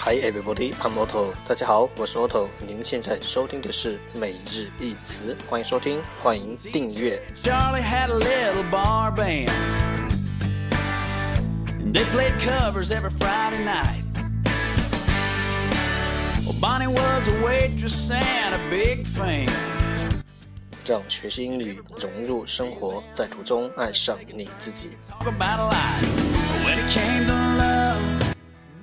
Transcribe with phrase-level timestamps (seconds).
[0.00, 1.32] Hi everybody, I'm Otto。
[1.44, 2.46] 大家好，我是 Otto。
[2.64, 7.20] 您现在收听的是每日一词，欢迎收听，欢迎订阅。
[7.44, 7.66] A a
[19.20, 19.46] a.
[20.86, 24.96] 让学习英语融入生活，在途中爱上你自己。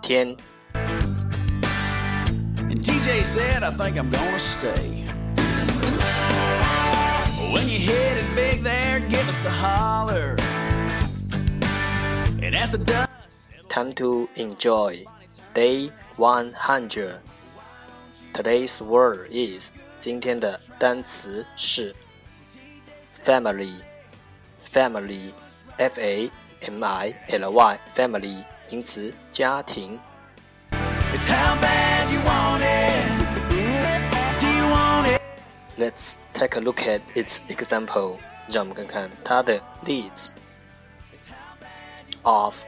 [0.00, 0.36] 天。
[2.58, 5.04] And TJ said, I think I'm gonna stay.
[7.52, 10.36] When you hit it big there, give us a holler.
[12.42, 13.06] And as the dust
[13.68, 15.04] Time to enjoy
[15.52, 17.20] day one hundred.
[18.32, 21.94] Today's word is 今天的单词是
[23.22, 23.74] family,
[24.64, 25.32] family,
[25.76, 29.98] f a m i l y, family 名词家庭。
[30.70, 34.40] It's how bad you want it.
[34.40, 35.20] Do you want it?
[35.78, 38.18] Let's take a look at its example.
[38.48, 40.32] 让我们看看它的例子。
[42.22, 42.64] Of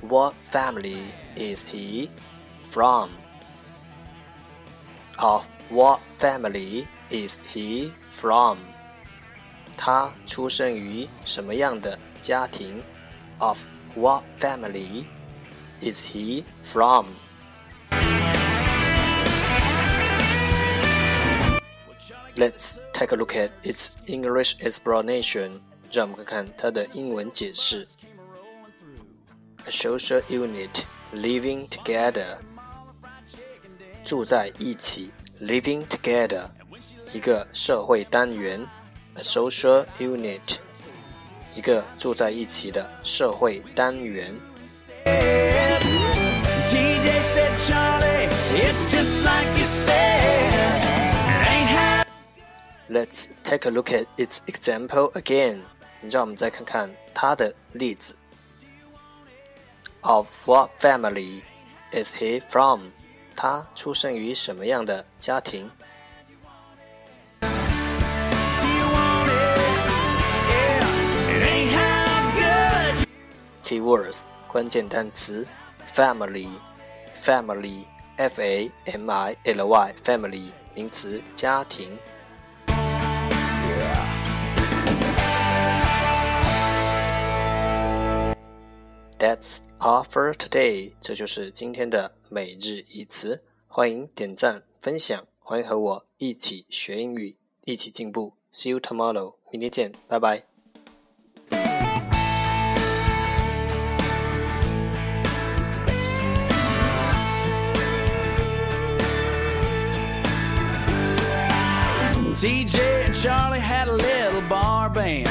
[0.00, 2.10] what family is he
[2.64, 3.10] from?
[5.18, 8.58] Of what family is he from?
[9.76, 12.82] 他出生于什么样的家庭？
[13.38, 13.60] Of
[13.94, 15.06] what family
[15.80, 17.06] is he from?
[22.36, 25.60] Let's take a look at its English explanation.
[25.90, 27.86] 让我们看看它的英文解释。
[29.64, 32.36] A social unit living together，
[34.04, 35.10] 住在一起，
[35.40, 36.48] living together，
[37.12, 38.66] 一个社会单元，
[39.14, 40.58] a social unit，
[41.54, 44.34] 一个住在一起的社会单元。
[52.88, 55.62] Let's take a look at its example again.
[56.08, 58.16] 让我们再看看它的例子。
[60.02, 61.42] Of what family
[61.92, 62.92] is he from?
[63.36, 65.70] 他出生于什么样的家庭
[67.40, 69.68] do you want it?
[70.48, 73.06] Yeah, it ain't how good.
[73.62, 75.46] ？Keywords 关键单词：
[75.92, 76.48] family,
[77.14, 77.84] family,
[78.21, 81.97] f a m i l y, family 名词家庭。
[89.17, 90.91] That's all for today。
[91.01, 93.43] 这就是今天的每日一词。
[93.67, 98.33] 欢迎点赞分享，欢迎和我一起学英语，一起进步。
[98.53, 100.50] See you tomorrow，明天见，拜拜。
[112.41, 115.29] TJ and Charlie had a little bar band.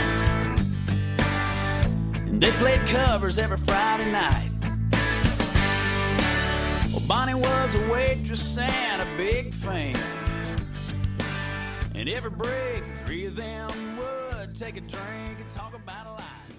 [2.15, 4.49] And they played covers every Friday night.
[6.93, 9.97] Well, Bonnie was a waitress and a big fan.
[11.97, 16.41] And every break, three of them would take a drink and talk about a life.